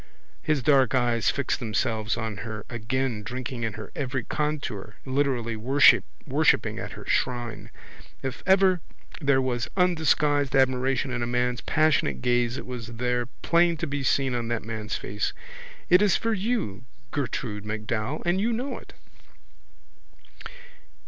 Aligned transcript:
His 0.41 0.63
dark 0.63 0.95
eyes 0.95 1.29
fixed 1.29 1.59
themselves 1.59 2.17
on 2.17 2.37
her 2.37 2.65
again 2.71 3.21
drinking 3.21 3.61
in 3.61 3.73
her 3.73 3.91
every 3.95 4.23
contour, 4.23 4.95
literally 5.05 5.55
worshipping 5.55 6.79
at 6.79 6.93
her 6.93 7.05
shrine. 7.05 7.69
If 8.23 8.41
ever 8.47 8.81
there 9.21 9.43
was 9.43 9.67
undisguised 9.77 10.55
admiration 10.55 11.11
in 11.11 11.21
a 11.21 11.27
man's 11.27 11.61
passionate 11.61 12.23
gaze 12.23 12.57
it 12.57 12.65
was 12.65 12.93
there 12.97 13.27
plain 13.43 13.77
to 13.77 13.85
be 13.85 14.01
seen 14.01 14.33
on 14.33 14.47
that 14.47 14.63
man's 14.65 14.95
face. 14.97 15.33
It 15.87 16.01
is 16.01 16.15
for 16.17 16.33
you, 16.33 16.85
Gertrude 17.11 17.63
MacDowell, 17.63 18.23
and 18.25 18.41
you 18.41 18.51
know 18.53 18.79
it. 18.79 18.93